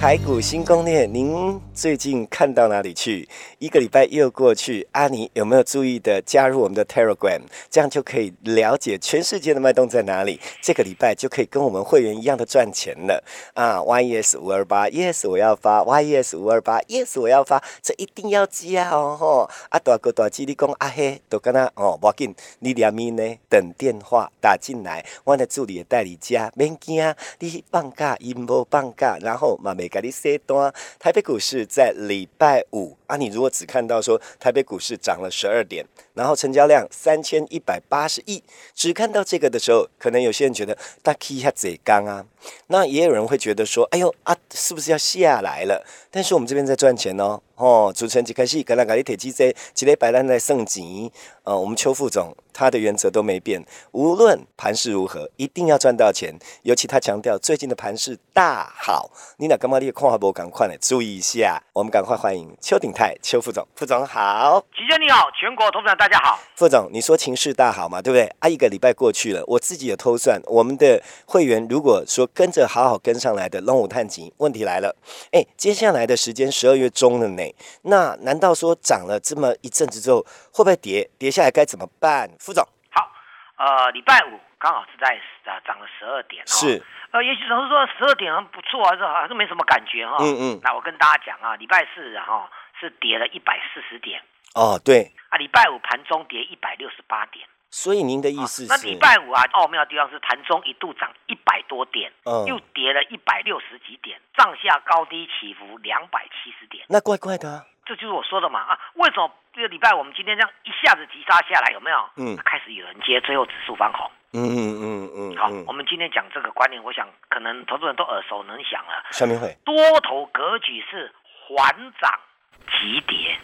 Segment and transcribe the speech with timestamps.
[0.00, 3.28] 台股新攻略，您最近看到哪里去？
[3.58, 7.42] 一个礼拜又过去，阿尼有没有注意的加入我们的 Telegram？
[7.68, 10.40] 这样就可以了解全世界的脉动在哪里。
[10.62, 19.50] 这个礼拜就可以跟我们会员一样的赚钱了啊！YES 五二八，Yes 我要发，YES 五二八，Yes 我要发，这一定要加哦吼！
[19.68, 23.22] 啊大哥大姐，你讲阿黑都跟他哦，要紧，你两面呢？
[23.50, 29.89] 等电话打进来，我的助理也带你加，免惊，你放假，因无放假，然后嘛没。
[29.90, 42.24] 给你写单，台北股市在礼拜五啊，你如果只看到说台北股市涨了十二点，然后成交量三千一百八十亿，只看到这个的时候，可能有些人觉得大 K 一下贼刚啊，
[42.68, 45.84] 那也有人会觉得说，哎呦啊，是不是要下来了？
[46.12, 51.10] 但是我们这边在赚钱哦，哦，主持人一开始跟那个你铁鸡在几礼摆烂在升级，
[51.42, 56.34] 呃，我们邱副总他的原则都没变，无论盘势如何，一定要赚到钱。
[56.62, 60.74] 尤其他强调最近的盘势大好，你哪干嘛你看下不赶快呢？
[60.80, 68.26] 注意一下，我们赶快欢迎邱鼎邱副总，副总好，齐杰你好，全国投资者大家好，副总你说情势大好嘛，对不对？
[68.40, 74.96] 啊，一个礼拜过去了，我自己也偷算，我们的会员如果说跟着好好跟上来的龙武探级，问题来了，
[75.32, 77.42] 哎，接下来的时间十二月中了呢，
[77.82, 80.22] 那难道说涨了这么一阵子之后，
[80.52, 81.08] 会不会跌？
[81.18, 82.28] 跌下来该怎么办？
[82.38, 83.10] 副总，好，
[83.56, 85.14] 呃，礼拜五刚好是在
[85.50, 86.82] 啊涨了十二点，是，
[87.12, 92.48] 呃，也许总是说十二点很不错啊，是还是没什么感觉哈，嗯嗯，那我跟大家讲啊，礼拜四哈
[92.80, 94.22] 是跌了一百四十点，
[94.54, 97.46] 哦，对，啊，礼拜五盘中跌一百六十八点。
[97.72, 108.78] 所以您的意思是，那礼拜五啊，奥妙的地方是盘中一度涨一百多点，嗯又跌了一百六十几点，上下高低起伏两百七十点，那怪怪的、啊，这就是我说的嘛啊！
[108.94, 112.10] 为什么这个礼拜我们今天这样一下子急杀下来，有没有？
[112.16, 114.10] 嗯开始有人接，最后指数翻红。
[114.32, 119.06] 嗯嗯嗯嗯，好，嗯我们今天讲这个观念，我想可能投资人都耳熟能详了。
[119.12, 122.18] 下面会多头格局是缓涨
[122.66, 123.38] 急跌，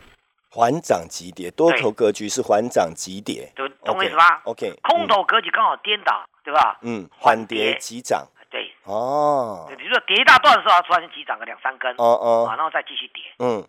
[0.51, 6.79] 缓涨急跌，多头格局是缓涨急跌，懂，懂我意思吧？OK，空头格局刚好颠倒，对吧？
[6.83, 9.67] 嗯，缓跌急涨，对，哦。
[9.77, 12.47] 比如说跌一大段的时候，突然间急涨个两三根，哦哦。
[12.49, 13.23] 啊，，然后再继续跌。
[13.39, 13.63] 嗯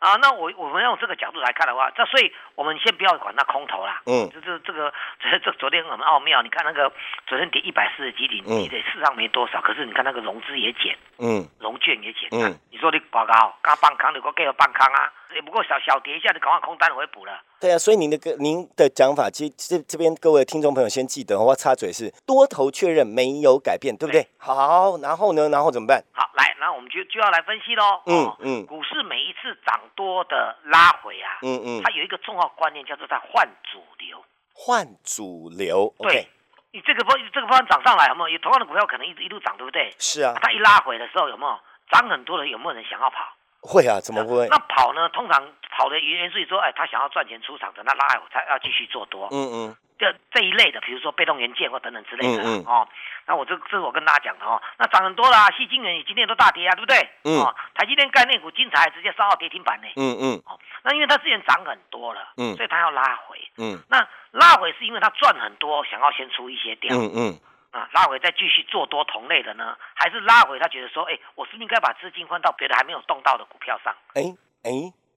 [0.00, 4.00] 啊，那我我们用这个角度来看的话，这所以我们先不要管它空头啦。
[4.06, 6.90] 嗯这这这个这这昨天很奥妙，你看那个
[7.26, 12.28] 昨天跌一百四十几点，嗯你得市场没多少，可是你看那个融资也减，嗯融券也减。
[12.32, 17.38] 嗯嗯，你说你报告，刚半康你给我给了半康啊，也不过小小跌一下，你赶快空单回补了。
[17.60, 24.26] 对啊，所以您的个您的讲法，其实这这边各位听众朋友先记得哦，我插嘴是多头确认没有改变，对不对？
[24.38, 26.02] 好，然后呢，然后怎么办？
[26.14, 28.00] 好，来，那我们就就要来分析喽。
[28.06, 34.24] 嗯哦嗯股市每一次涨多的拉回啊，嗯嗯它，有一个重要观念叫做在换主流。
[34.52, 36.28] 换主流对
[36.72, 38.28] 你这个波这个波涨上来有没有？
[38.28, 39.94] 有同样的股票可能一直一路涨，对不对？
[39.98, 42.46] 是啊，它一拉回的时候有没有涨很多的？
[42.46, 43.34] 有没有人想要跑？
[43.60, 44.48] 会啊，怎么不会？
[44.48, 45.08] 那跑呢？
[45.10, 49.28] 通常跑的原因是说，哎，他想要赚钱出场，的，那拉回才要继续做多。
[49.30, 52.88] 嗯嗯这这一类的，比如说被动元件或等等之类的、嗯嗯哦。
[53.26, 54.58] 那我这这是我跟大家讲的哦。
[54.78, 56.96] 那涨很多啦，细晶圆今天都大跌啊，对不对？
[57.24, 59.88] 嗯哦，台积电概念股金彩，直接烧到跌停板呢。
[59.96, 63.38] 嗯嗯哦，那因为它之前涨很多了，嗯所以它要拉回。
[63.58, 66.96] 嗯那拉回是因为它赚很多，想要先出一些掉。
[66.96, 67.40] 嗯嗯
[67.70, 73.94] 啊，拉回再继续做多同类的呢，还是拉回他觉得说，哎，我是不是应该把资金换到别的还没有动到的股票上？
[74.14, 74.22] 哎
[74.62, 74.70] 哎，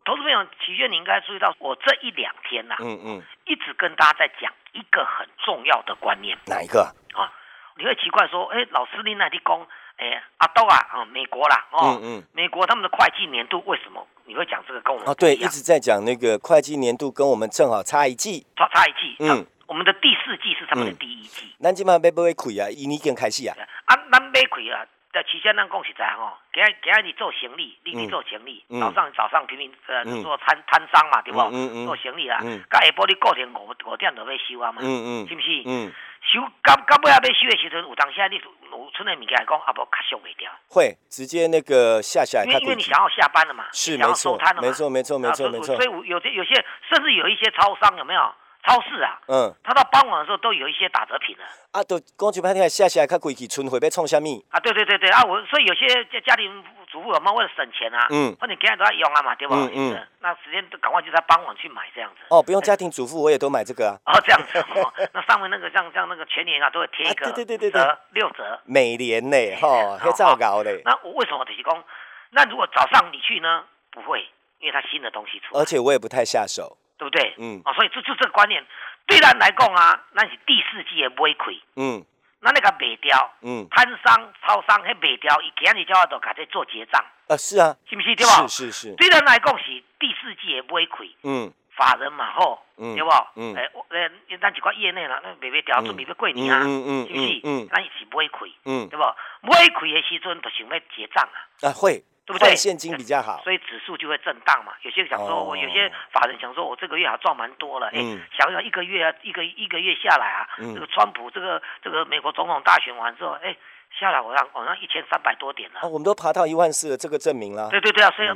[0.06, 6.82] 投资朋友，其实，你应该注意到，我这一两天呐、嗯嗯，一直跟大家在讲一个很重要的观念哪一个？
[7.14, 7.32] 啊。
[7.76, 9.66] 你会奇怪说，哎，老师你那地公，
[9.98, 21.56] 哎，阿豆啊，啊，美国啦，哦，嗯嗯美国他们的会计年度为什么你会讲这个跟我们哦，对，一直在讲那个会计年度跟我们正好差一季，差差一季，嗯嗯，我们的第四季是他们的嗯第一季。
[21.60, 22.70] 咱今晚要不会亏啊？
[22.70, 23.56] 伊已经开始啊。
[23.86, 30.22] 啊，咱买亏啊，在期间咱讲实在吼，今日今日你做行李，你你嗯做生意，嗯早上早上平平呃嗯。
[30.22, 31.40] 做摊摊商嘛，对不？
[31.40, 31.86] 嗯嗯嗯。
[31.86, 32.62] 做行李啦，嗯。
[32.70, 35.28] 甲下晡你固定五五点就要收啊嘛，嗯嗯。
[35.28, 35.64] 是不是？
[35.66, 35.94] 嗯。
[36.24, 42.98] 收到到尾啊要收的时阵，有当时啊你有剩的物件来讲，啊无卡收袂掉，会直接那个下下因为因为你想。
[43.00, 45.76] 要下班了嘛，是没错没错没错没错没错。
[45.76, 46.54] 所以我有些有些
[46.90, 48.34] 甚至有一些超商有没有
[48.66, 51.44] 超市啊，嗯，他到傍晚的时候都有一些打折品了。
[51.72, 54.46] 啊，都讲句歹听，下下来看轨迹，春回要创啥物？
[54.50, 58.08] 啊，对对对对啊，我所以有些家家庭主妇有没有为了省钱啊？
[58.10, 59.56] 嗯反正今天都要用啊嘛，对吧？
[59.58, 62.26] 嗯嗯是那时间都赶快就在傍晚去买这样子。
[62.30, 64.16] 哦，不用家庭主妇，我也都买这个啊。
[64.16, 68.62] 哦，这样子哦，那上面那个像像那个全年啊，都会贴一个啊对对对对对折六折。
[68.64, 70.82] 每年呢，吼，好迄糟糕嘞。
[70.86, 71.84] 那我为什么就是讲，
[72.32, 73.66] 那如果早上你去呢？
[73.92, 74.26] 不会，
[74.60, 76.78] 因为它新的东西出来，而且我也不太下手。
[77.04, 77.36] 对不对？
[77.38, 77.62] 嗯。
[77.66, 78.66] 啊，所以这这这个观念，
[79.06, 82.06] 对咱来讲啊，咱是第四季的买亏，嗯。
[82.42, 88.48] 咱那个卖掉，嗯，摊商、超商迄卖掉，伊今日叫我都给这做结账，啊是啊，是不是对吧？
[88.48, 91.10] 是是是，对咱来讲是第四季的买亏。
[91.24, 91.54] 嗯。
[91.76, 92.96] 法人嘛吼，嗯。
[92.96, 93.10] 对不？
[93.36, 93.56] 嗯。
[93.56, 97.66] 诶，我诶，咱一寡业内啦，咱卖卖掉嗯准备要过年啊，是不是？
[97.68, 98.90] 咱是买亏，嗯。
[98.90, 99.04] 对不？
[99.42, 101.24] 买亏的时阵就想要结账
[101.62, 103.42] 啊，啊会，对不对换现金比较好。
[103.44, 104.74] 所以指数就会震荡嘛。
[104.82, 113.56] 有些想说，哦我有些法人想说，我这个月还赚蛮多了，哎嗯，想想一个月啊，一个一个月下来啊，嗯这个川普这个这个美国总统大选完之后，哎，
[114.00, 115.88] 下来我让我让一千三百多点了啊，。
[115.88, 117.70] 我们都爬到一万四了，这个证明了。
[117.70, 118.30] 对对对啊，所以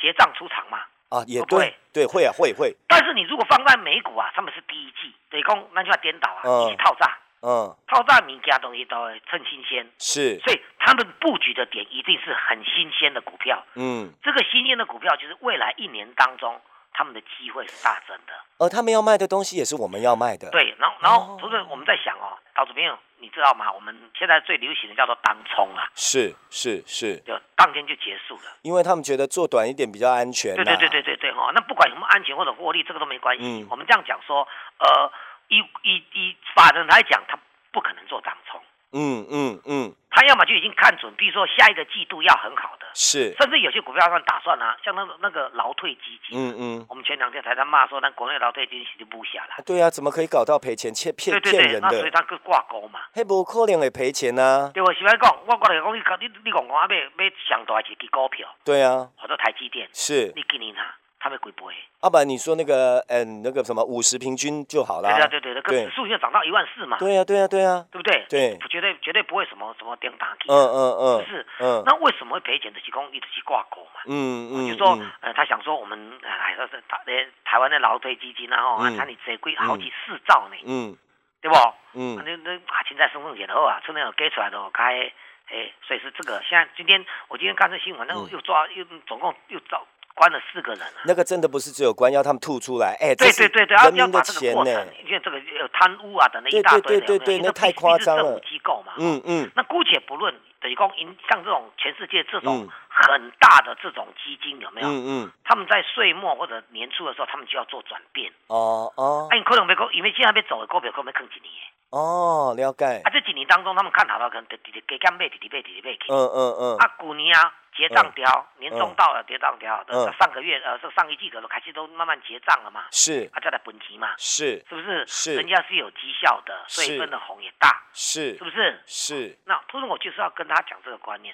[0.00, 0.80] 结账出场嘛。
[1.10, 7.16] 啊，也对，对，会啊，会会，但是你如果放在美股啊，他们是第一季，等于讲那就要颠倒啊，嗯一起套炸。
[7.40, 13.64] 嗯，套炸物件东西都会趁新鲜，是，所以他们布局的点一定是很新鲜的股票。
[13.74, 16.60] 嗯，这个新鲜的股票就是未来一年当中
[16.92, 18.32] 他们的机会是大增的。
[18.58, 23.70] 而他们要卖的东西也是我们要卖的。，对，然后然后哦同时我们在想哦，导主朋友，你知道吗？
[23.72, 28.50] 我们现在最流行的叫做当冲啊，是是是，就当天就结束了。
[28.62, 30.64] 因为他们觉得做短一点比较安全啦。
[30.64, 33.44] 对对对对对对、哦，那不管什么安全或者获利，这个都没关系。
[33.44, 34.42] 嗯我们这样讲说，
[34.78, 35.12] 呃，
[35.48, 37.38] 以以以法人来讲，他
[37.72, 38.60] 不可能做当冲，
[38.92, 49.62] 嗯嗯嗯，他要么就已经看准，比如说下一个季度要很好的，是，甚至有些股票上打算啊，像那个那个劳退基金，嗯嗯，我们前两天才在骂说，那国内劳退基金是不下来。
[49.64, 52.10] 对啊，怎么可以搞到赔钱、骗骗骗人那所以的？
[52.10, 53.00] 它去挂钩嘛。
[53.12, 54.70] 嘿，不可能会赔钱呐。
[54.72, 60.32] 对我是要讲，我我来讲，你你你讲讲啊，买买上大一支股票，对啊，或者台积电，是。
[60.34, 60.96] 你今年哈，
[61.28, 61.74] 它会几倍？
[62.02, 65.08] 要不然你说那个嗯那个什么五十平均就好啦。
[65.28, 68.24] 对对对对，那个指数已经涨到一万四嘛，对啊对啊对啊，对不对？
[68.28, 70.48] 对绝对绝对不会什么什么跌打起。
[70.48, 71.46] 嗯嗯嗯，是。
[71.60, 72.80] 嗯那为什么会赔钱的？
[72.80, 74.00] 是讲一直去挂钩嘛。
[74.06, 77.12] 嗯嗯，就说嗯，呃，他想说我们哎，说是台呃
[77.44, 80.96] 台湾的劳退基金啊，哦，啊，嗯看你这贵好几四兆呢，嗯
[81.40, 81.56] 对不？
[81.56, 85.12] 啊，嗯那那啊，现在身份也好啊，出那种给出来的哦，开，
[85.50, 86.40] 哎，所以是这个。
[86.48, 89.86] 现在今天我今天看这新闻，那嗯又抓又总共又找
[90.18, 90.98] 关了四个人啊。
[91.06, 94.58] 那个真的不是只有关要他们吐出来，哎，这对是对对对，要人民的要把这个钱呢。
[94.58, 98.94] 过程，因为这个有贪污啊等等一大堆的，对对有没有因为对那太夸张了机构嘛。
[98.98, 104.88] 嗯嗯那姑且不论，等于讲，因像这种全世界这种嗯很大的这种基金有没有？
[104.88, 108.32] 嗯嗯，他们在岁末或者年初的时候，他们就要做转变。
[108.48, 111.68] 哦哦啊，你可能没够，因为现在要走的股票可能要坑几年的。
[111.90, 116.04] 哦，了解啊，，这几年当中，他们看好了，可能直直加减买，直直买，直直买去。
[116.10, 119.84] 嗯嗯嗯，啊，去年啊，结账条，年终到了，结账条。
[120.18, 123.30] 上个月呃，这上一季的都开始都慢慢结账了嘛，是。
[123.32, 124.58] 啊，再来本钱嘛，是。
[124.68, 125.06] 是不是？
[125.06, 125.36] 是。
[125.36, 128.36] 人家是有绩效的，所以分的红也大，是。
[128.36, 128.82] 是不是？
[128.84, 131.32] 是，那突然我就是要跟他讲这个观念，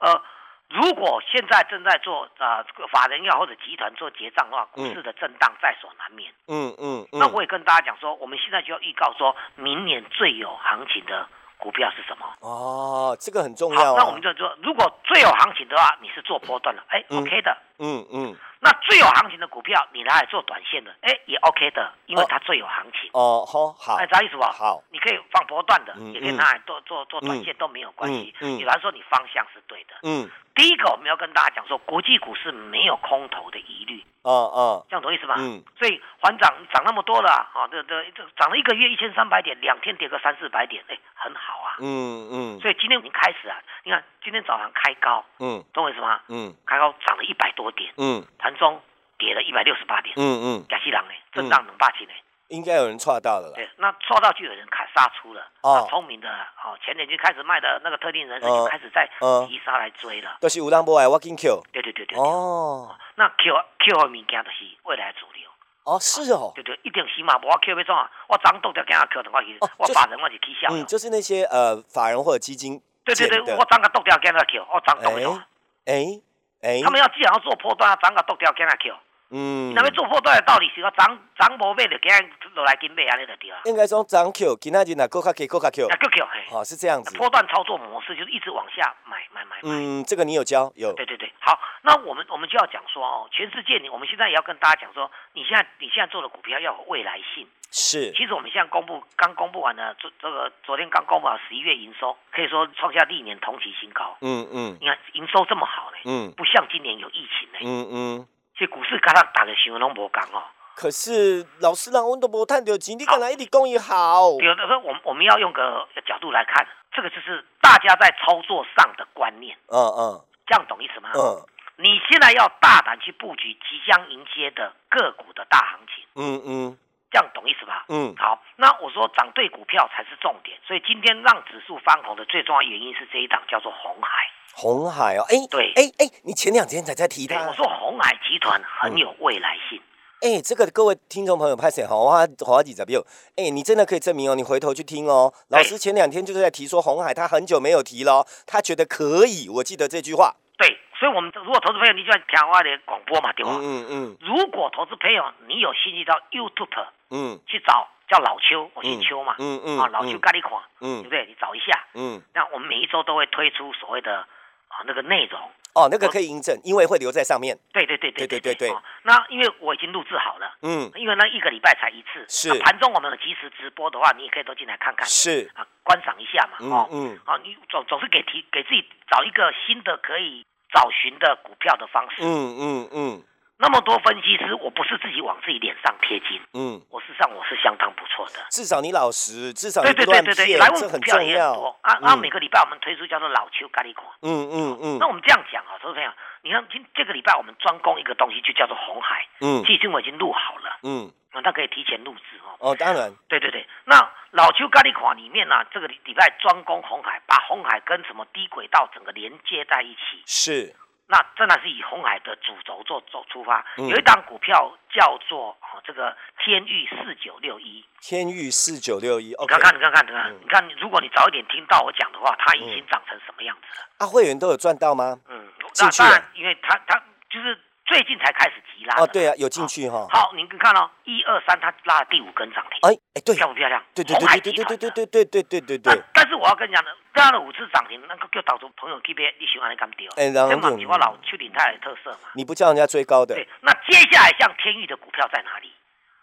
[0.00, 0.20] 呃，
[0.68, 6.32] 如果现在正在做呃这个法人要或者集团做结账的话，股市的震荡在所难免。
[6.48, 11.28] 嗯嗯嗯，那我也跟大家讲说，我们现在就要预告说，明年最有行情的
[11.64, 12.26] 股票是什么？
[12.40, 17.56] 哦，这个很重，要啊那我们，就说，如果最有行情的话，你是做波段的，哎、嗯 o k 的。
[17.78, 23.08] 嗯嗯，那最有行情的股票，你拿来做短线的，哎，也 OK 的，因为哦它最有行情。
[23.14, 24.52] 哦好好哎，，啥意思吧？
[24.52, 28.34] 好，你可以放波段的，嗯也可以拿来做做做短线都没有关系。
[28.40, 29.94] 嗯嗯比方说你方向是对的。
[30.02, 35.36] 嗯第一个，我们要跟大家讲说，国际股市没有空头的疑虑，哦哦，这样懂意思吧？
[35.38, 41.76] 嗯所以还涨涨那么多了啊，这这这涨了一个月一千三百点，两天跌个三四百点，哎，很好啊。
[41.80, 46.20] 嗯嗯所以今天已经开始啊，你看今天早上开高，嗯懂我意思吗？
[46.28, 48.80] 嗯开高涨了一百多点，嗯盘中
[49.18, 52.12] 跌了一百六十八点，嗯嗯，假西郎呢，震荡两霸气呢。
[52.54, 55.72] 应该有人错到了啦，对，那受到就有人砍杀出了，哦。
[55.74, 56.28] 啊，聪明的
[56.62, 60.38] 哦，前年就开始卖的那个特定人士嗯就开始在嗯急杀来追了。
[60.40, 62.18] 都是有人无爱我紧 Q，对对对对。
[62.18, 62.94] 哦。
[63.16, 65.48] 那 Q Q 的物件就是未来主流，
[65.84, 68.10] 哦是哦，对对，一定是嘛，无我 Q 要怎啊？
[68.28, 75.32] 我涨多条跟他 Q 的，我去哦，就是我法人我是起笑嗯，就是那些呃法人或者基金对对对，我涨个多条跟他 Q，我涨多条。
[75.32, 75.40] 哎
[75.86, 76.20] 哎
[76.62, 78.94] 哎，他们要既然要做波段，涨个多条跟他 Q，
[79.30, 83.60] 嗯那，要做破断的道理是讲涨涨无买就给人落来跟买安尼就对啊。
[83.64, 87.16] 应该说涨 Q，今仔日若够较低，够较 Q，那够够嘿，好是这样子。
[87.16, 89.68] 波段操作模式就是一直往下买买买买。
[89.68, 97.48] 嗯，这个你有教有，对对对，好，那我们我们就要讲说哦，全世界你我们现在也要跟大家讲说，你现在你现在做的股票要有未来性。
[97.76, 104.16] 是其实我们现在公布刚公布完的，昨这个昨天刚公布了十一月营收，可以说创下历年同期新高。
[104.20, 108.26] 嗯嗯你看营收这么好呢，嗯不像今年有疫情呢，嗯嗯。
[108.56, 110.42] 所以股市刚刚打的新闻拢无同哦。
[110.76, 114.32] 可是老师让温都无赚到钱，你干嘛一直讲伊好？
[114.40, 121.10] 有的时候我们我们要用个角度来看，这个就是大家在操作上的观念，嗯嗯这样懂意思吗？
[121.14, 121.46] 嗯
[121.76, 126.78] 你现在要大胆去布局即将迎接的个股的大行情，嗯嗯
[127.14, 127.86] 这样懂意思吧？
[127.88, 128.12] 嗯。
[128.18, 134.08] 好，那我说涨对股票才是重点，所以今天让指数翻红的最重要原因是这一档叫做红海。
[134.52, 135.72] 红海哦，哎对。
[135.76, 137.46] 哎哎，你前两天才在提对，他。
[137.46, 139.80] 我，说红海集团很有未来性。
[140.20, 142.10] 哎，这个各位听众朋友拍谁好，我
[142.46, 143.00] 花几十秒，
[143.36, 153.52] 哎，你真的可以证明哦，你回头去听哦，老师前两天就是在提说红海，他很久没有提了，他觉得可以，我记得这句话，对，所以我们如果投资朋友，你就要听话的广播嘛，对吧？
[153.60, 154.16] 嗯嗯。
[154.22, 161.26] 如果投资朋友你有兴趣到 YouTube，嗯，去找叫老邱，我姓邱嘛，嗯嗯，啊，老邱咖喱款，嗯，对不对？
[161.26, 164.20] 你找一下，嗯，那我们每一周都会推出所谓的
[164.68, 165.38] 啊那个内容。
[165.74, 167.58] 哦，那个可以印证，因为会留在上面。
[167.74, 168.72] 对对对对对对对。
[169.02, 182.16] 那因为我已经录制好了，嗯，因为那一个礼拜才一次，是盘中我们及时直播的话，你也可以都进来看看，是啊，观赏一下嘛，哦，嗯，啊，你总总是给提给自己找一个新的可以找寻的股票的方式。
[182.20, 182.26] 嗯
[182.58, 183.22] 嗯嗯
[183.56, 188.44] 那么多分析师，我不是自己往自己脸上贴金，嗯，我事实上我是相当不错的。
[188.50, 191.70] 至少你老实，至少你对对对对对，来，问股票也很多。
[191.80, 191.94] 啊。
[192.02, 194.04] 然后嗯每个礼拜我们推出叫做老邱咖喱馆。
[194.22, 196.10] 嗯嗯嗯那我们这样讲啊，投资朋友，
[196.42, 199.24] 你看今这个礼拜我们专攻一个东西，就叫做红海。
[199.40, 202.70] 嗯其实我已经录好了，嗯，啊，那可以提前录制哦。
[202.70, 204.00] 哦，当然，对对对，那
[204.30, 210.22] 老邱咖喱款里面呢、这个礼礼拜专攻红海，把红海跟什么低轨道整个连接在一起。
[210.26, 210.74] 是，
[211.06, 213.64] 那真的是以红海的主轴做走出发。
[213.76, 223.86] 嗯有一档股票叫做哦这个天域四九六一，天域四九六一你看看你看看你看嗯，你看，如果你早一点听到我讲的话，它已经长成什么样子了？
[223.98, 225.18] 啊，会员都有赚到吗？
[225.28, 225.46] 嗯，
[225.78, 226.98] 那当然，因为它它
[227.28, 233.82] 就是最近才开始急拉的哦，对啊，有进去哈，好，您看哦，一二三，它拉了第五根涨停，哎哎，对，漂不漂亮？
[233.94, 240.10] 对对对对对对对对对对对对那，但是我要跟你讲的，这样的五次涨停，那个叫导致朋友级别，你喜欢你敢丢？
[240.16, 242.30] 哎然后就是我老邱鼎泰的特色嘛。
[242.34, 245.72] 你不叫人家追高的对，那接下来像天域的股票在哪里？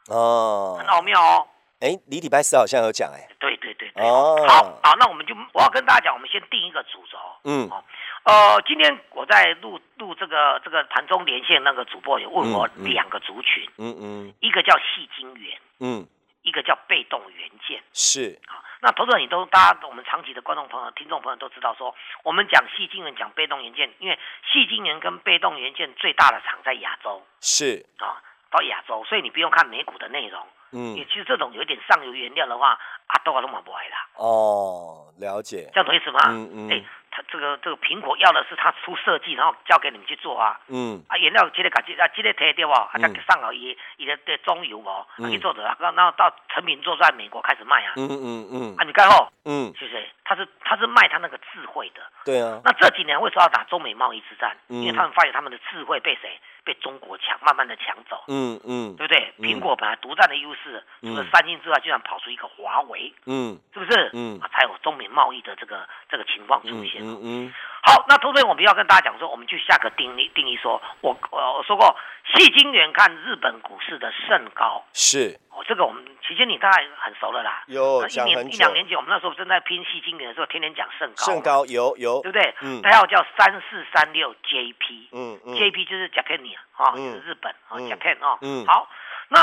[0.10, 1.48] 哦很，奥妙哦。
[1.80, 4.04] 哎，你礼拜四好像有讲哎，对对对对。
[4.04, 7.18] 哦好，好，那我们就我要跟大家讲，我们先定一个主轴。
[7.44, 7.84] 嗯哦，
[8.24, 14.34] 呃，今天我在录录这个这个盘中连线，那个主播有问我两个族群，嗯嗯。
[14.40, 16.06] 一个叫细晶圆，嗯，
[16.44, 17.82] 一个叫被动元件。
[17.94, 24.20] 是，啊，那投资者你都大家我们长期的观众朋友、听众朋友都知道说，我们讲细晶圆、讲被动元件，因为
[24.52, 27.24] 细晶圆跟被动元件最大的厂在亚洲。
[27.40, 30.46] 是，啊，到亚洲，所以你不用看美股的内容。
[30.74, 30.96] 嗯。
[30.96, 35.68] 也其实这种有一点上游原料的话，啊，都啊都买不来啦，哦，了解。
[35.74, 36.20] 这，样懂意思吗？
[36.30, 36.72] 嗯嗯。
[36.72, 40.60] 哎，他这个这个苹果要的是他出设计，然后交给你们去做啊。
[40.68, 47.94] 嗯啊，原料这个甲这啊，这个摕掉哦，啊，嗯再上好伊伊的的中游哦，嗯啊去做的啊，然后到成品做在美国开始卖啊。
[47.98, 50.08] 嗯嗯嗯啊，你看哦嗯，是不是？
[50.24, 52.02] 他是他是卖他那个智慧的。
[52.24, 54.56] 对啊，那这几年为什么要打中美贸易之战？
[54.70, 56.40] 嗯因为他们发现他们的智慧被谁？
[56.64, 59.34] 被中国抢，慢慢的抢走，嗯嗯对不对？
[59.40, 64.12] 嗯苹果本来独占的优势，除了嗯三星之外，居然跑出一个华为，嗯是不是？
[64.14, 67.10] 嗯啊，才有中美贸易的这个这个情况出嗯现。
[67.10, 67.54] 嗯嗯，
[67.84, 71.96] 好，那同学我们要跟大家讲说，我们去下个定义定义说，我我我说过，
[72.36, 75.38] 细精远看日本股市的盛高，是。
[75.50, 77.64] 哦，这个我们其实你大概很熟了啦。
[77.68, 81.28] 有那一年一两年前，我们那时候正在拼细精远的时候，天天讲盛高。
[81.28, 82.22] 嘛，盛高有有。
[82.22, 82.56] 对，不对？
[82.62, 82.82] 嗯。
[82.82, 85.56] 代号叫三四三六 JP，JP、嗯嗯。
[85.56, 86.40] JP 就是 Japan
[86.78, 87.04] 啊，嗯。
[87.14, 88.38] 就是日本啊嗯，Japan 啊。
[88.42, 88.66] 嗯。
[88.66, 88.88] 好，
[89.28, 89.42] 那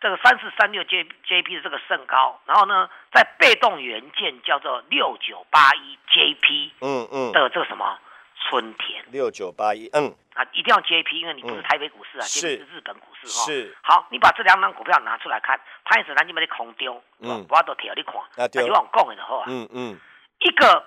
[0.00, 7.98] 这个三四三六 J JP 的这个盛高，然后呢，在被动元件叫做六九八一 JP 嗯嗯，的这个什么
[8.48, 9.04] 春田。
[9.10, 10.14] 六九八一，嗯。
[10.34, 11.62] 啊，一定要 JP，因为你不是嗯。
[11.64, 12.46] 台北股市啊，是。
[12.46, 13.44] JP 是日本股市哈。
[13.46, 17.44] 是，好，你把这两档股票拿出来看，拍子咱就没得空丢，嗯。
[17.48, 18.64] 我都贴你看，啊对。
[18.64, 19.46] 就往讲的就好啊。
[19.48, 19.98] 嗯嗯。
[20.38, 20.86] 一个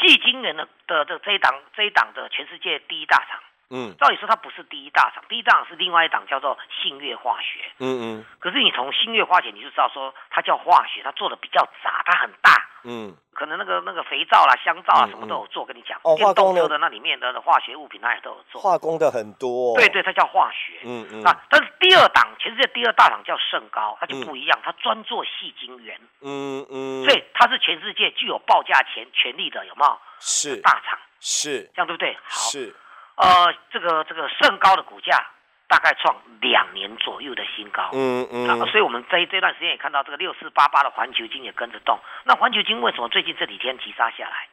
[0.00, 3.94] 细晶圆的的的这一档这一档的全世界第一大厂，嗯。
[3.98, 7.60] 照理说它不是第一大厂，第一大厂是另外一档叫做信越化学。
[7.78, 8.24] 嗯嗯。
[8.38, 12.66] 可是你从信越化学你就知道说它叫化学，它做的比较杂，它很大。
[12.82, 18.58] 嗯，可能那个那个肥皂啦、香皂啊嗯什么都有做，跟你讲，哦化电动工的车的那里面的化学物品它也都有做。
[18.58, 20.80] 化工的很多，对，对，它叫化学。
[20.84, 21.20] 嗯嗯。
[21.22, 29.98] 那，但是第二档，全世界第二大厂叫盛高，它就嗯不一样，它专做细晶圆，嗯嗯，所以它是全世界具有报价权权利的，有没有？
[30.18, 30.56] 是。
[30.62, 31.70] 大厂，是。
[31.74, 32.16] 这样对不对？
[32.22, 32.74] 好，是，
[33.20, 35.26] 呃，这个这个盛高的股价
[35.68, 37.90] 大概创两年左右的新高。
[37.92, 41.98] 嗯嗯啊，所以我们这这段时间也看到这个六四八八的环球金也跟着动。
[42.24, 44.48] 那环球金为什么最近这几天急杀下来？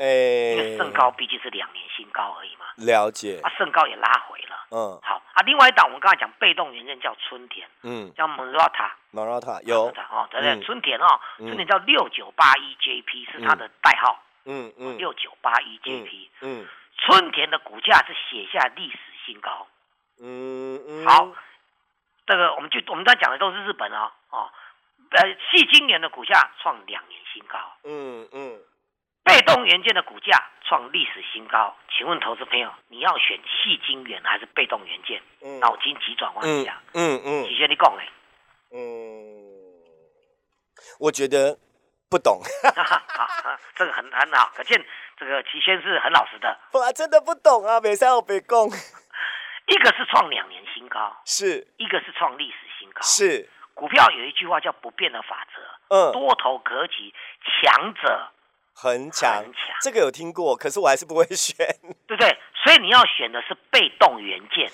[0.00, 4.56] 因为哎，盛高毕竟是两年新高而已嘛，了解啊，，盛高也拉回了。
[4.70, 16.28] 嗯好啊，另外一档我们刚才讲被动元件叫春田，嗯叫 Murata，，Marata 有，哦，对对，嗯春田哦，嗯春田叫六九八一 JP 是它的代号，嗯嗯六九八一 JP。
[16.42, 16.66] 嗯
[16.98, 19.66] 春田的股价是写下历史新高。
[20.20, 21.32] 嗯嗯，好，
[22.26, 24.50] 这个我们就我们刚才讲的都是日本哦，哦，
[25.10, 28.60] 呃，细晶圆的股价创两年新高，嗯嗯，
[29.22, 31.76] 被动元件的股价创历史新高。
[31.96, 35.22] 请问投资朋友，你要选细晶元还是被动元件？
[35.40, 35.60] 嗯。
[35.60, 38.08] 脑筋急转弯一下，嗯嗯齐轩你讲嘞，
[38.72, 38.78] 嗯，
[40.98, 41.56] 我觉得
[42.10, 44.84] 不懂，哈哈哈这个很很好，可见
[45.18, 46.56] 这个齐轩是很老实的。
[46.72, 48.68] 我真的不懂啊，北山我北贡
[49.66, 53.02] 一个是创两年新高，是一个是创历史新高。
[53.02, 55.60] 是，股票有一句话叫不变的法则，
[55.94, 57.12] 嗯，多头格局，
[57.44, 58.28] 强者
[58.74, 61.56] 很强很强，这个有听过，可是我还是不会选。
[62.06, 62.38] 对不对？
[62.64, 64.70] 所以你要选的是被动元件。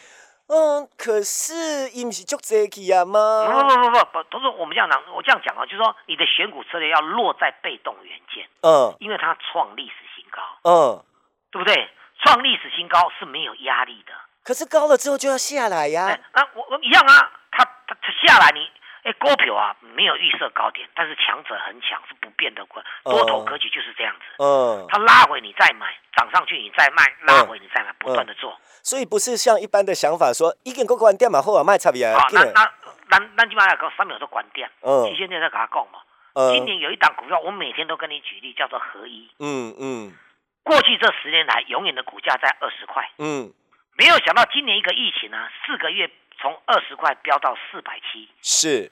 [0.46, 3.48] 嗯，可是伊不是足济去啊不吗？
[3.48, 11.04] 不不不不，都是我们这样讲，我这样讲啊，就是说你的选股策略要落在被动元件，嗯因为它创历史新高，嗯，
[11.52, 11.88] 对不对？
[12.24, 14.12] 创历史新高是没有压力的。
[14.42, 18.66] 可是高了之后就要下来哎呀。，那我我一样啊，它它它下来你。
[19.04, 22.64] 哎，股票啊，没有预设高点，但是强者很强，是不变的。
[23.04, 28.56] 多头格局就是这样子，嗯，它拉回你再买，涨上去你再卖，拉回你再买，不断的做。
[28.82, 32.72] 所以不是像一般的想法说，一件个关掉嘛，后啊卖差别好，那那
[33.10, 34.66] 咱咱起码要搞三秒都关掉。
[34.80, 36.00] 嗯期现在在给他讲嘛。
[36.34, 39.30] 嗯今年有一档股票，我每天都跟你举例，叫做合一。
[39.38, 40.12] 嗯嗯
[40.62, 43.52] 过去这十年来，永远的股价在二十块，嗯，
[43.96, 48.90] 没有想到今年一个疫情呢、四个月从二十块飙到四百七，是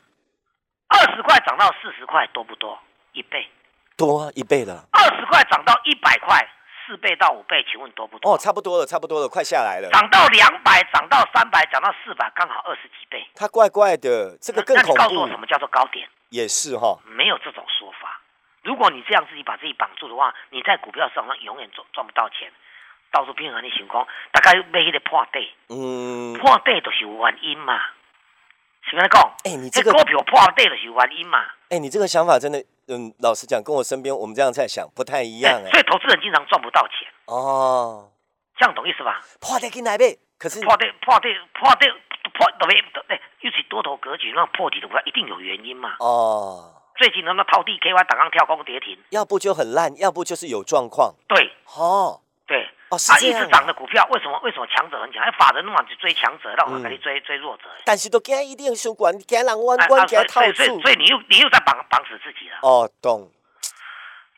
[0.88, 2.78] 二十块涨到四十块，多不多？
[3.12, 3.48] 一倍。
[3.96, 4.86] 多一倍了。
[4.92, 6.48] 二十块涨到一百块，
[6.92, 8.34] 四倍到五倍，请问多不多？
[8.34, 9.88] 哦，差不多了，差不多了，快下来了。
[9.88, 13.26] 涨到两百，涨到三百，涨到四百，刚好二十几倍。
[13.34, 15.40] 它怪怪的，这个更那你告诉我什。
[15.40, 16.06] 么叫做高点？
[16.28, 18.20] 也是哈，没有这种说法。
[18.62, 22.52] 如果你这样自己把自己绑住的话，你在股票市场上永远赚赚不到钱。
[23.10, 27.80] 到处骗人的情况，大概买迄个破底，嗯，破底就是有原因嘛。
[28.84, 31.44] 是跟你讲，哎，你这个，这股票破底就是有原因嘛。
[31.70, 35.70] 哎，你这个想法真的，嗯，老实讲，跟我身边我们这样在想不太一样哎。
[35.70, 38.10] 所以投资人经常赚不到钱，哦，
[38.58, 39.20] 这样懂意思吧？
[39.40, 41.88] 破跌进来呗，可是破跌破跌破跌
[42.34, 42.76] 破特别
[43.08, 45.96] 对，尤其多头格局那破底的股票一定有原因嘛。
[46.00, 51.14] 哦，最近他妈套地 KY 打刚跳空跌停，要不就很烂，要不就是有状况。
[51.28, 52.22] 对哦对。
[52.92, 53.48] 哦，是啊，一直。
[53.48, 55.22] 涨的股票，为什么为什么强者很强？
[55.24, 57.64] 哎，法人嘛去追强者，让我们给你追、追弱者。
[57.86, 62.58] 但是都惊一定伤管，惊人弯关，惊所以套住所以你又你又在绑绑死自己了。
[62.60, 63.32] 哦，懂。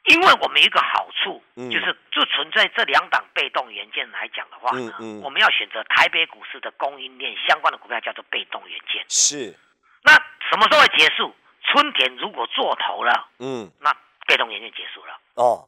[0.05, 9.03] 因为我们一个好处，嗯就是就存在这两档被动元件来讲的话呢，嗯嗯我们要选择台北股市的供应链相关的股票叫做被动元件。
[9.09, 9.57] 是，
[10.03, 10.13] 那
[10.51, 11.35] 什么时候会结束？
[11.63, 13.91] 春田如果做头了，嗯，那
[14.27, 15.67] 被动元件结束了，哦，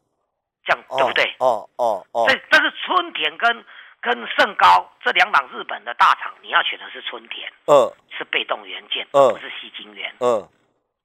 [0.66, 1.34] 这样哦对不对？
[1.38, 2.26] 哦哦哦。
[2.28, 3.64] 所，以但是春田跟
[4.02, 7.90] 跟盛高这两档日本的大厂，你要选的是春田，嗯。
[8.18, 9.32] 是被动元件，嗯。
[9.32, 10.46] 不是吸金元，嗯。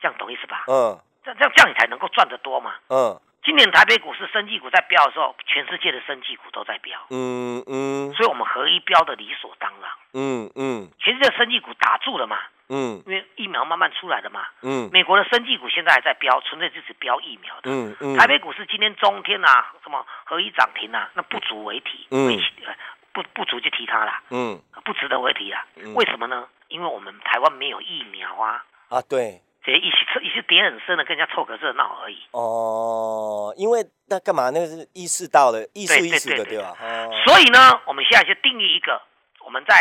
[0.02, 0.65] 这样懂意思吧？
[0.67, 1.00] 嗯。
[1.24, 2.76] 这样这样这样你才能够赚得多嘛。
[2.89, 3.19] 嗯。
[3.43, 8.13] 今年台北股市生技股在飙的时候，全世界的生技股都在飙，嗯嗯。
[8.13, 9.81] 所以我们合一飙的理所当然。
[10.13, 12.38] 嗯嗯全世界的生技股打住了嘛，
[12.69, 14.45] 嗯因为疫苗慢慢出来了嘛。
[14.62, 17.71] 嗯美国的生技股现在还在飙，纯粹就是飙疫苗的。
[17.71, 22.39] 嗯嗯，台北股市今天中天啊，什么合一涨停啊，那不足为提，嗯
[23.13, 25.65] 不不足就提它啦，嗯不值得为提啊。
[25.76, 26.47] 嗯为什么呢？
[26.69, 32.17] 因为我们台湾没有疫苗啊，啊对这一起一起跌很深的，跟人家凑个热闹而已。
[32.32, 34.50] 哦，因为那干嘛？
[34.50, 36.74] 那个是意识到了，艺术对艺术的对吧？
[36.82, 39.00] 哦，所以呢，我们现在就定义一个，
[39.45, 39.76] 我们在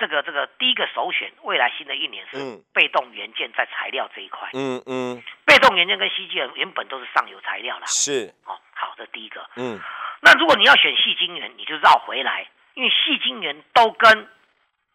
[0.00, 4.48] 这个这个第一个首选，未来新的一年是嗯被动元件在材料这一块。
[4.54, 7.84] 嗯嗯被动元件跟细晶圆原本都是上游材料啦。
[7.86, 9.46] 是哦，好，这第一个。
[9.56, 9.78] 嗯
[10.22, 14.10] 那如果你要选细晶圆，你就绕回来，因为细晶圆都跟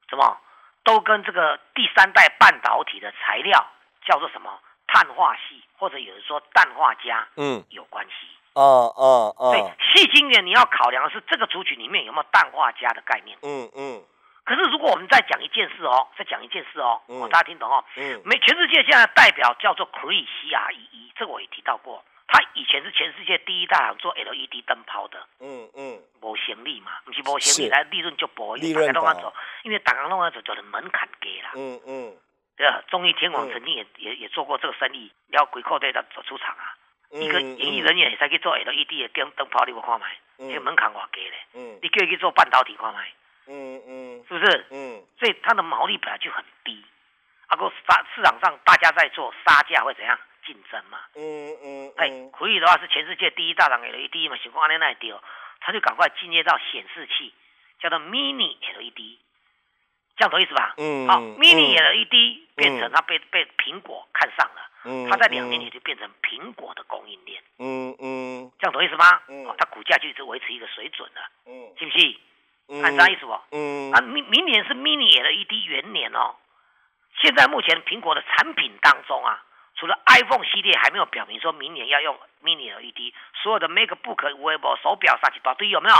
[0.09, 0.37] 什么？
[0.83, 3.65] 都跟这个第三代半导体的材料
[4.05, 4.59] 叫做什么？
[4.87, 8.11] 碳化系，或者有人说氮化镓嗯，有关系。
[8.53, 13.35] 哦哦哦，细晶圆你要考量的是这个族群里面有没有氮化镓的概念。
[13.41, 14.03] 嗯嗯
[14.45, 17.19] 可是如果我们再讲一件事哦，再讲一件事哦，嗯。
[17.21, 17.83] 哦大家听懂哦？
[17.97, 18.21] 嗯。
[18.23, 22.03] 美全世界现在代表叫做 Cree C R E E，这个我也提到过。
[22.27, 27.61] 他以前是全世界第一大厂做 LED 灯泡的，嗯嗯，无盈利嘛，不是无行是。
[27.63, 31.51] 利，来利润就薄，利润薄大家都要走，因为大家都要走，就是门槛低啦。
[31.55, 32.15] 嗯嗯。
[32.57, 32.81] 对吧？
[32.87, 36.73] 中艺天网嗯曾经也、也也做过这个生意，然后鬼扣队的走出场啊，
[37.11, 40.07] 嗯，一个演艺人员也才去做 LED 的灯灯泡，你有看买，
[40.39, 40.47] 嗯。
[40.49, 41.79] 这个门槛偌低嘞，嗯。
[41.81, 43.11] 你叫他去做半导体看买，
[43.47, 44.25] 嗯嗯。
[44.27, 44.65] 是不是？
[44.71, 45.03] 嗯。
[45.19, 46.83] 所以它的毛利本来就很低，
[47.47, 50.17] 啊，个杀市场上大家在做杀价会怎样？
[50.45, 50.99] 竞争嘛？
[51.15, 55.19] 嗯嗯哎，可以的话是全世界第一大厂 LED 嘛，情况安那丢，
[55.59, 57.33] 他就赶快进阶到显示器，
[57.79, 59.17] 叫做 Mini LED，
[60.17, 60.75] 这样懂意思吧？
[60.77, 62.91] 嗯好嗯，Mini LED 变成嗯。
[62.93, 68.51] 它被被苹果看上了，嗯，它在两年里就变成苹果的供应链，嗯嗯。
[68.59, 69.19] 这样懂意思吗？
[69.27, 69.47] 嗯。
[69.47, 71.73] 哦，它股价就一直维持一个水准了，嗯。
[71.79, 72.19] 信不信？
[72.67, 73.39] 嗯，按啥意思不？
[73.51, 76.35] 嗯啊，明明年是 Mini LED 元年哦。
[77.21, 79.43] 现在目前苹果的产品当中啊，
[79.75, 85.95] 除了 iPhone 系列还没有表明说明年要用 Mini LED，所有的 MacBook、微博、手表、啥七八堆有没有？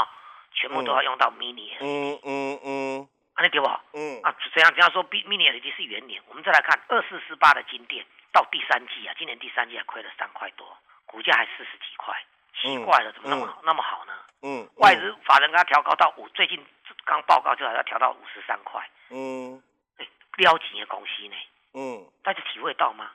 [0.53, 3.67] 全部都要用到 Mini LED，嗯嗯嗯啊，你对不？
[3.93, 6.21] 嗯啊，这样这样说 Mini LED 是元年。
[6.29, 10.65] 我们再来看二四四八的金店，到第三季啊，今年第三季还亏了三块多，
[11.05, 12.15] 股价还四十几块，
[12.59, 14.13] 奇怪了，怎么那么好、那么好呢？
[14.45, 16.63] 嗯，外资法人给它调高到五，最近
[17.03, 19.59] 刚报告就还要调到五十三块，嗯。
[19.97, 20.05] 哎，
[20.37, 21.35] 撩钱的公司呢，
[21.73, 22.05] 嗯。
[22.21, 23.09] 大家体会到吗？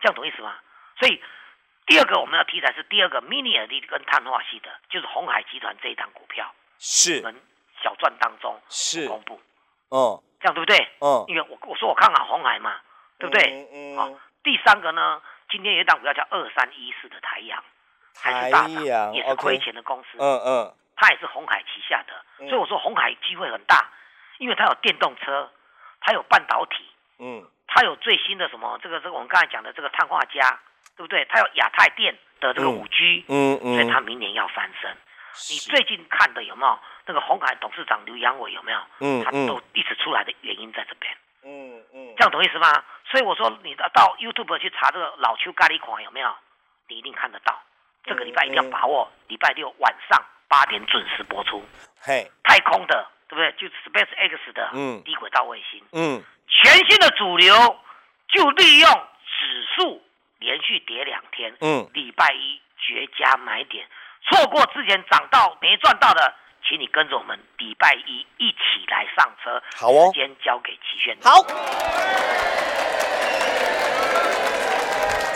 [0.00, 0.54] 这样懂意思吗？
[1.00, 1.20] 所以
[1.84, 7.16] 第二个我们要题材是第二个 mini LED 跟碳化系的，就是红海集团这一档股票，是。
[7.16, 7.34] 我们
[7.82, 9.08] 小赚当中是。
[9.08, 9.40] 公布，
[9.88, 10.88] 哦这样对不对？
[11.00, 12.80] 哦，因为我我说我看好红海嘛，
[13.18, 13.68] 对不对？
[13.72, 13.96] 嗯。
[13.96, 17.62] 好，第三个呢，今天有一档股票叫二三一四的台阳，
[18.18, 23.88] 还是大台涨，也是亏钱的公司，嗯嗯它也是红海旗下的，嗯所以我说红海机会很大，
[24.38, 25.50] 因为它有电动车，
[26.00, 26.84] 它有半导体，
[27.18, 30.58] 嗯它有最新的什么这个这个我们刚才讲的这个碳化镓，
[30.96, 31.24] 对不对？
[31.30, 34.90] 它有亚太电的这个嗯五 G，、嗯嗯所以它嗯，明年要翻身。
[35.48, 38.78] 你最近看的有没有那个红海董事长刘阳伟有没有？
[38.78, 42.84] 他嗯他都一直出来的原因在这边，嗯嗯这样懂意思吗？
[43.08, 46.34] 所以我说你到到 YouTube 去查这个老邱咖喱款有没有？
[46.88, 47.56] 你一定看得到。
[48.04, 51.62] 这个礼拜一定要把握，礼拜六晚上八点准时播出。
[52.00, 53.52] 嘿太空的，对不对？
[53.52, 57.54] 就 SpaceX 的嗯低轨道卫星，嗯全新的主流
[58.28, 60.02] 就利用指数
[60.38, 63.86] 连续跌两天，嗯礼拜一绝佳买点，
[64.28, 66.34] 错过之前涨到没赚到的，
[66.66, 69.62] 请你跟着我们礼拜一一起来上车。
[69.76, 71.16] 好哦时间交给齐炫。
[71.22, 71.44] 好。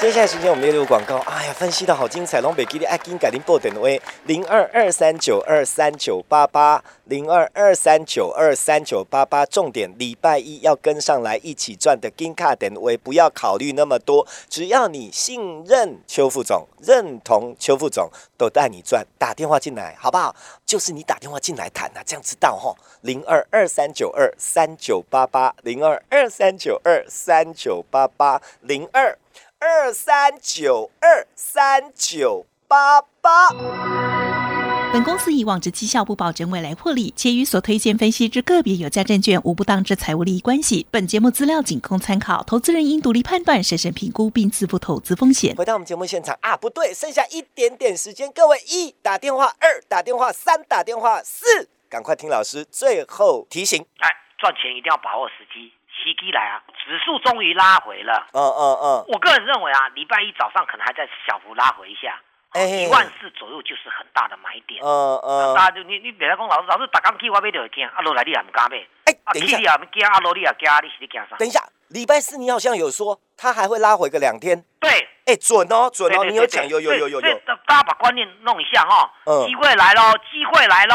[0.00, 1.16] 接下来时间我们列入广告。
[1.20, 9.46] 哎呀，分析的好精彩，龙北基地爱金改零报等位零二二三九二三九八八零二二三九二三九八八。
[9.46, 19.06] 重点礼拜一要跟上来一起赚的金卡等位，不要考虑那么多，只要你信任邱副总，认同邱副总，都带你赚。
[19.16, 20.36] 打电话进来好不好？
[20.66, 22.76] 就是你打电话进来谈啊，这样知道吼。
[23.00, 29.16] 零二二三九二三九八八零二二三九二三九八八零二。
[29.66, 33.48] 二三九二三九八八。
[34.92, 40.86] 本公司以往之绩效不保证未来获利，且与所推荐分析之个别有价证券无不当之财务利益关系。
[40.90, 45.56] 本节目资料仅供参考，投资人应独立判断、审慎评估并自负投资风险。
[45.56, 53.82] 回到我们节目现场啊，不对，剩下一点点时间，各位一打电话，二打电话，三打电话，四赶快听老师最后提醒。
[54.00, 55.72] 哎，赚钱一定要把握时机，
[56.04, 56.60] 时机来啊！
[56.84, 58.26] 指数终于拉回了。
[58.32, 64.84] 嗯嗯嗯，我个人认为啊，礼拜一早上可能还在小幅拉回一下，哎一万四左右就是很大的买点。
[64.84, 71.36] 嗯嗯，大家就你你别来讲老师，老师打刚去我买就会惊，啊落来你也唔敢买，哎，啊等一下去你，也惊，啊落你也惊，你是你惊啥？
[71.38, 80.00] 等一下，礼拜四你好像有说他还会拉回个两天，对，哎，准哦，准哦，你有讲，有有有有有大家把观念弄一下哈，嗯机会来喽，
[80.30, 80.94] 机会来喽，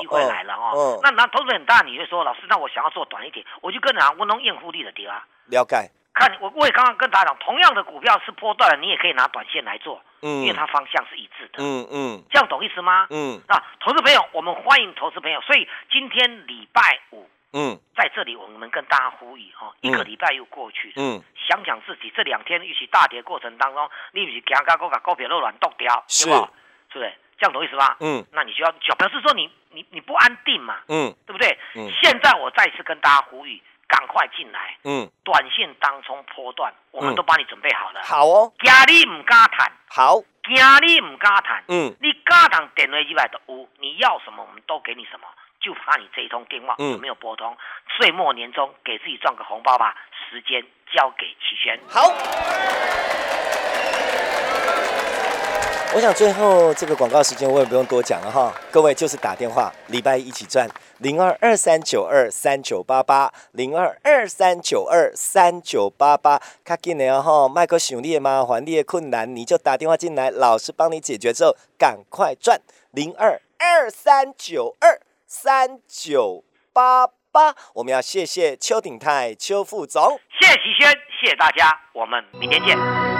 [0.00, 1.00] 机会来了嗯哦。
[1.02, 5.24] 那那投资很大，你会说老师，那我想要做短一点，我就跟人讲，我弄验护力的跌啊。
[5.46, 11.58] 了解，看我我也刚刚跟大家讲，同样的股票是波段的，你也可以拿短线来做，嗯因为它方向是一致的。
[11.58, 13.06] 嗯嗯这样懂意思吗？
[13.10, 15.40] 嗯啊，投资朋友，我们欢迎投资朋友。
[15.40, 26.48] 所以今天礼拜五嗯在这里，我们跟大家呼吁哦，一个礼拜又过去了，嗯，想想自己这两天一起大跌过程当中，你不是惊到把股票肉软剁掉，是对不？
[26.92, 27.12] 是不是？
[27.38, 27.96] 这样懂意思吧？
[28.00, 31.58] 嗯那你就要就表示说你你你不安定嘛，嗯对不对？
[31.74, 34.76] 嗯现在我再次跟大家呼吁，赶快进来。
[34.84, 40.54] 嗯，短线当中波段，我们嗯都帮你准备好了。，好哦，今你唔敢谈，好，今
[40.86, 45.26] 你唔敢谈，嗯，你敢谈电话入来的有，你要什么我们都给你什么，
[45.60, 47.56] 就怕你这一通电话嗯有没有拨通。
[47.98, 49.94] 岁末年终给自己赚个红包吧，
[50.28, 51.78] 时间交给齐轩。
[51.88, 52.12] 好。
[55.92, 60.68] 我想最后这个广告时间我也不用多讲了哈，各位就是打电话，礼拜一一起赚
[60.98, 72.60] 零二二三九二三九八八零二二三九二三九八八，卡紧的哦哈，麦克想你的麻烦你的困难，你就打电话进来，老师帮你解决之后，赶快赚
[72.92, 77.54] 零二二三九二三九八八。
[77.76, 80.18] 我们要谢谢邱鼎泰邱副总。
[80.40, 80.90] 谢谢齐轩，
[81.20, 83.19] 谢谢大家，我们明天见。